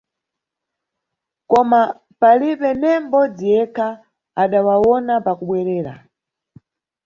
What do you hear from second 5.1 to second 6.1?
pa kubwerera.